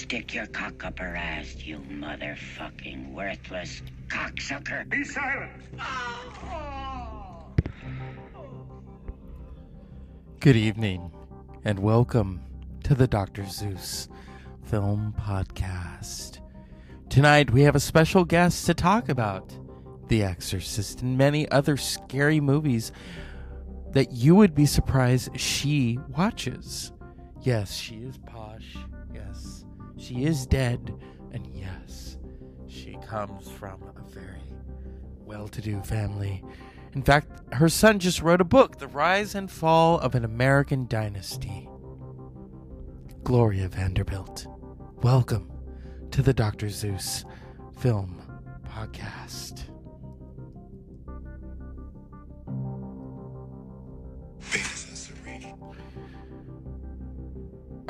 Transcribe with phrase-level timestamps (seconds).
[0.00, 4.88] stick your cock up her ass, you motherfucking worthless cocksucker.
[4.88, 5.52] Be silent.
[10.40, 11.12] Good evening,
[11.66, 12.40] and welcome
[12.84, 13.44] to the Dr.
[13.44, 14.08] Zeus
[14.64, 16.38] Film Podcast.
[17.10, 19.52] Tonight, we have a special guest to talk about
[20.08, 22.90] The Exorcist and many other scary movies
[23.92, 26.90] that you would be surprised she watches.
[27.42, 28.76] Yes, she is posh.
[29.12, 29.66] Yes,
[30.00, 30.94] she is dead.
[31.32, 32.16] And yes,
[32.66, 34.42] she comes from a very
[35.24, 36.42] well to do family.
[36.94, 40.86] In fact, her son just wrote a book, The Rise and Fall of an American
[40.88, 41.68] Dynasty.
[43.22, 44.46] Gloria Vanderbilt,
[45.02, 45.52] welcome
[46.10, 46.68] to the Dr.
[46.68, 47.24] Zeus
[47.78, 48.20] Film
[48.66, 49.64] Podcast.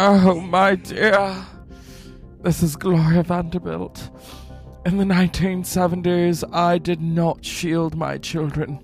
[0.00, 1.44] Oh, my dear.
[2.40, 4.10] This is Gloria Vanderbilt.
[4.86, 8.78] In the 1970s, I did not shield my children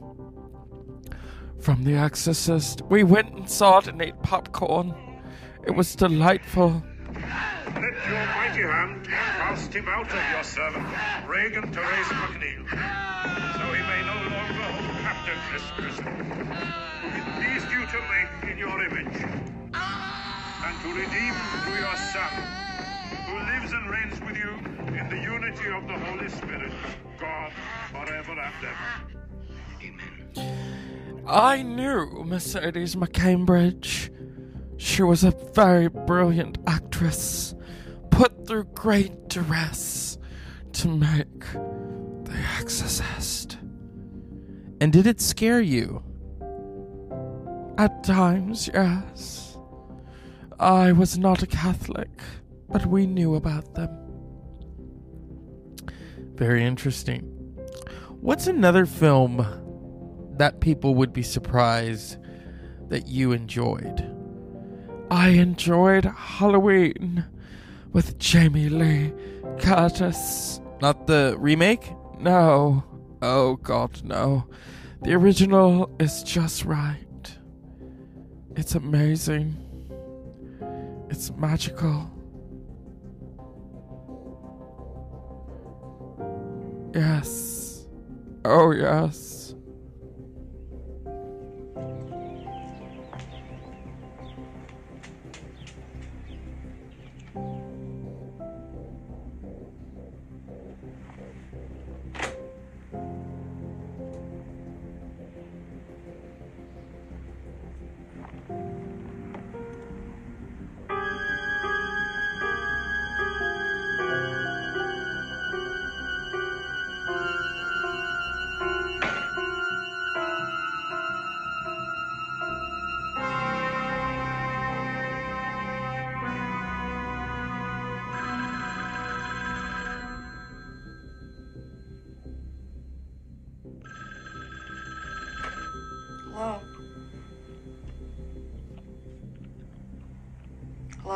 [1.60, 2.82] from The Exorcist.
[2.90, 4.92] We went and saw it and ate popcorn.
[5.64, 6.82] It was delightful.
[7.14, 10.86] Let your mighty hand cast him out of your servant,
[11.28, 17.70] Regan Therese MacNeil, so he may no longer hold captive this prisoner, whom it pleased
[17.70, 19.22] you to make in your image,
[19.72, 22.63] and to redeem through your Son,
[23.26, 24.50] who lives and reigns with you
[24.98, 26.72] in the unity of the Holy Spirit,
[27.20, 27.52] God,
[27.90, 28.88] forever and ever.
[29.82, 31.22] Amen.
[31.26, 34.10] I knew Mercedes McCambridge.
[34.76, 37.54] She was a very brilliant actress,
[38.10, 40.18] put through great duress
[40.72, 43.58] to make The Exorcist.
[44.80, 46.02] And did it scare you?
[47.78, 49.56] At times, yes.
[50.60, 52.10] I was not a Catholic,
[52.68, 53.90] but we knew about them.
[56.34, 57.22] Very interesting.
[58.20, 59.46] What's another film
[60.36, 62.16] that people would be surprised
[62.88, 64.10] that you enjoyed?
[65.10, 67.24] I enjoyed Halloween
[67.92, 69.12] with Jamie Lee
[69.60, 70.60] Curtis.
[70.80, 71.92] Not the remake?
[72.18, 72.82] No.
[73.22, 74.46] Oh, God, no.
[75.02, 77.38] The original is just right.
[78.56, 79.56] It's amazing.
[81.10, 82.10] It's magical.
[86.94, 87.84] Yes.
[88.44, 89.33] Oh, yes.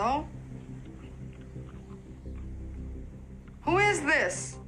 [0.00, 0.24] Hello?
[3.62, 4.60] Who is this?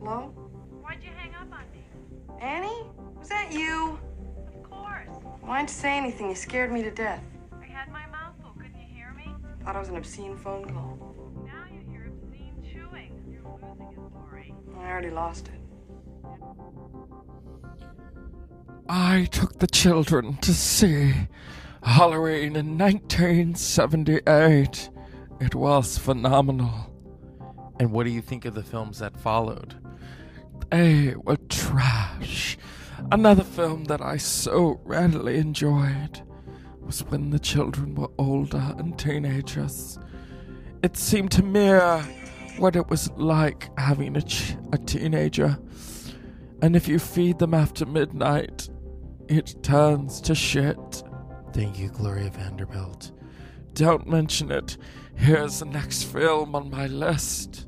[0.00, 0.32] Hello?
[0.82, 1.84] Why'd you hang up on me?
[2.40, 2.90] Annie?
[3.16, 3.96] Was that you?
[4.52, 5.06] Of course.
[5.42, 6.28] Why didn't you say anything?
[6.28, 7.22] You scared me to death.
[7.62, 8.50] I had my mouth full.
[8.54, 9.32] Couldn't you hear me?
[9.64, 11.05] Thought it was an obscene phone call.
[14.96, 15.54] Already lost it.
[18.88, 21.12] I took the children to see
[21.82, 24.88] Halloween in 1978.
[25.38, 26.90] It was phenomenal.
[27.78, 29.74] And what do you think of the films that followed?
[30.70, 32.56] They were trash.
[33.12, 36.22] Another film that I so readily enjoyed
[36.80, 39.98] was when the children were older and teenagers.
[40.82, 42.02] It seemed to mirror
[42.58, 45.58] what it was like having a, ch- a teenager.
[46.62, 48.68] And if you feed them after midnight,
[49.28, 51.02] it turns to shit.
[51.52, 53.12] Thank you, Gloria Vanderbilt.
[53.74, 54.76] Don't mention it.
[55.16, 57.65] Here's the next film on my list.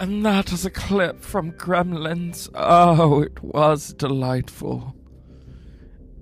[0.00, 2.48] And that is a clip from Gremlins.
[2.54, 4.96] Oh, it was delightful.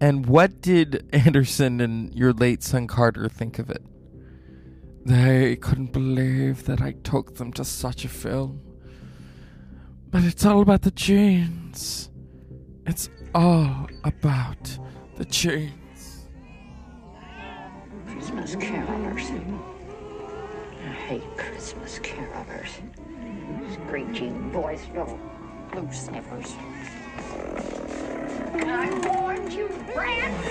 [0.01, 3.83] And what did Anderson and your late son Carter think of it?
[5.07, 8.61] They couldn't believe that I took them to such a film.
[10.11, 12.11] But it's all about the genes.
[12.85, 14.79] It's all about
[15.17, 16.27] the chains.
[18.07, 19.31] Christmas carolers.
[20.85, 22.71] I hate Christmas carolers.
[23.73, 25.19] Screeching, voice, little
[25.73, 26.55] blue snippers.
[28.55, 30.48] I warned you, Brad.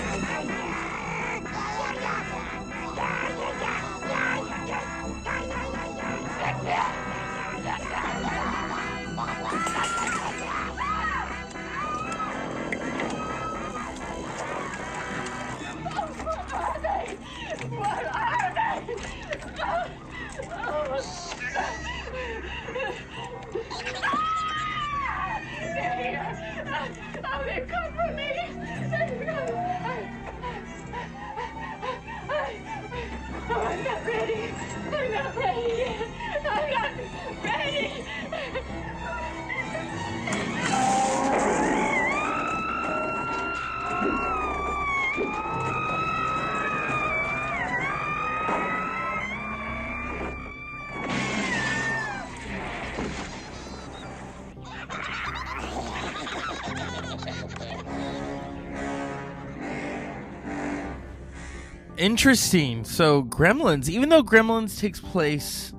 [61.98, 62.84] Interesting.
[62.84, 65.72] So, Gremlins, even though Gremlins takes place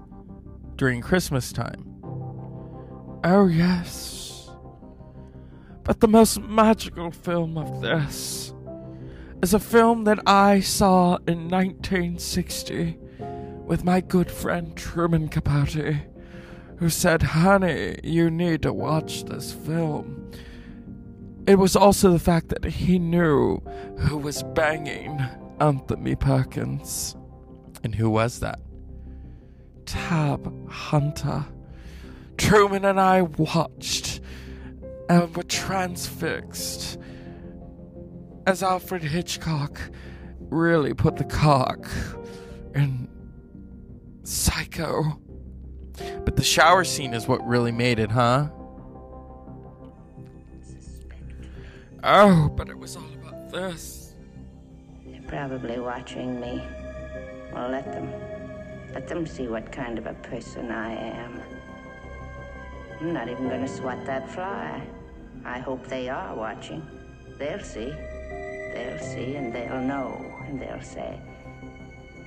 [0.76, 1.86] during Christmas time.
[3.24, 4.50] Oh, yes.
[5.84, 8.54] But the most magical film of this
[9.42, 12.98] is a film that I saw in 1960
[13.66, 16.02] with my good friend Truman Capote,
[16.78, 20.32] who said, Honey, you need to watch this film.
[21.48, 23.60] It was also the fact that he knew
[24.00, 25.26] who was banging
[25.60, 27.16] Anthony Perkins.
[27.84, 28.60] And who was that?
[29.86, 31.46] Tab Hunter.
[32.38, 34.22] Truman and I watched
[35.10, 36.98] and were transfixed
[38.46, 39.80] as Alfred Hitchcock
[40.40, 41.88] really put the cock
[42.76, 43.08] in
[44.24, 45.20] Psycho.
[46.24, 48.50] But the shower scene is what really made it, huh?
[52.04, 54.09] Oh, but it was all about this.
[55.30, 56.68] Probably watching me.
[57.54, 58.12] Well, let them.
[58.96, 61.40] Let them see what kind of a person I am.
[63.00, 64.82] I'm not even going to swat that fly.
[65.46, 66.82] I hope they are watching.
[67.38, 67.94] They'll see.
[68.74, 70.20] They'll see and they'll know.
[70.48, 71.20] And they'll say,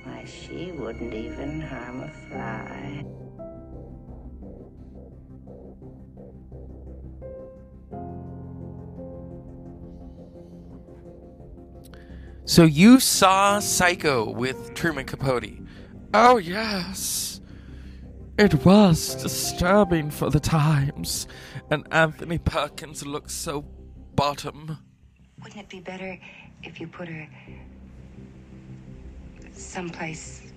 [0.05, 3.03] why, she wouldn't even harm a fly.
[12.45, 15.59] So you saw Psycho with Truman Capote.
[16.13, 17.39] Oh, yes.
[18.37, 21.27] It was disturbing for the times,
[21.71, 23.61] and Anthony Perkins looked so
[24.15, 24.77] bottom.
[25.41, 26.19] Wouldn't it be better
[26.63, 27.27] if you put her
[29.53, 30.51] someplace?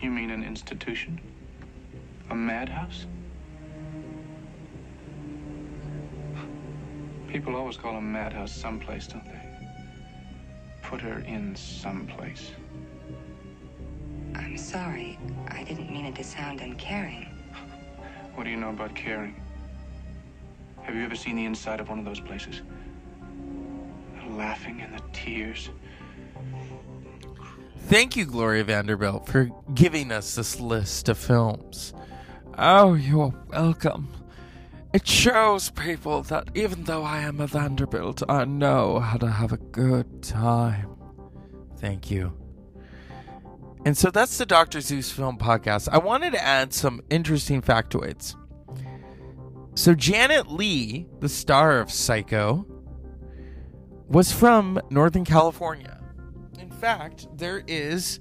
[0.00, 1.20] You mean an institution?
[2.30, 3.06] A madhouse?
[7.32, 9.40] People always call a madhouse someplace, don't they?
[10.82, 12.50] Put her in someplace.
[14.34, 15.18] I'm sorry.
[15.48, 17.28] I didn't mean it to sound uncaring.
[18.34, 19.40] What do you know about caring?
[20.82, 22.60] Have you ever seen the inside of one of those places?
[24.20, 25.70] The laughing and the tears.
[27.88, 31.94] Thank you, Gloria Vanderbilt, for giving us this list of films.
[32.58, 34.21] Oh, you're welcome.
[34.92, 39.52] It shows people that even though I am a Vanderbilt, I know how to have
[39.52, 40.88] a good time.
[41.78, 42.36] Thank you.
[43.84, 44.80] And so that's the Dr.
[44.80, 45.88] Zeus Film Podcast.
[45.90, 48.36] I wanted to add some interesting factoids.
[49.74, 52.66] So, Janet Leigh, the star of Psycho,
[54.08, 55.98] was from Northern California.
[56.60, 58.20] In fact, there is,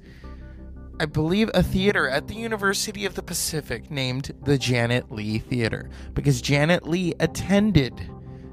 [1.02, 5.90] I believe, a theater at the University of the Pacific named the Janet Leigh Theater
[6.14, 8.08] because Janet Leigh attended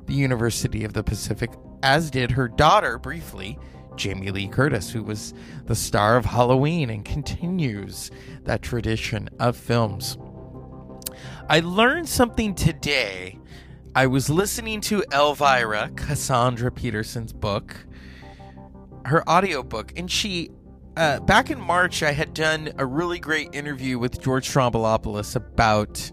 [0.06, 1.50] the University of the Pacific,
[1.82, 3.58] as did her daughter briefly,
[3.96, 5.34] Jamie Lee Curtis, who was
[5.66, 8.10] the star of Halloween and continues
[8.44, 10.16] that tradition of films.
[11.50, 13.38] I learned something today.
[13.94, 17.76] I was listening to Elvira, Cassandra Peterson's book,
[19.04, 20.50] her audiobook, and she
[20.98, 26.10] uh, back in March I had done a really great interview with George Stroumboulopoulos about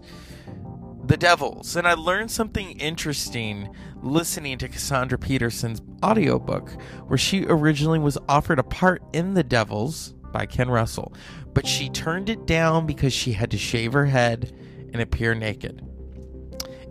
[1.06, 3.68] the Devils, and I learned something interesting
[4.02, 6.70] listening to Cassandra Peterson's audiobook,
[7.08, 11.12] where she originally was offered a part in The Devils by Ken Russell,
[11.52, 14.52] but she turned it down because she had to shave her head
[14.92, 15.84] and appear naked.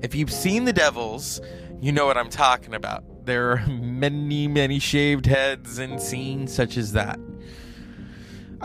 [0.01, 1.39] If you've seen The Devils,
[1.79, 3.25] you know what I'm talking about.
[3.25, 7.19] There are many, many shaved heads in scenes such as that.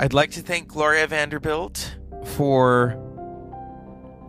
[0.00, 2.96] I'd like to thank Gloria Vanderbilt for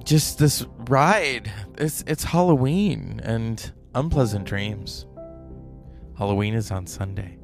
[0.04, 1.50] just this ride.
[1.78, 5.06] It's it's Halloween and unpleasant dreams.
[6.18, 7.38] Halloween is on Sunday.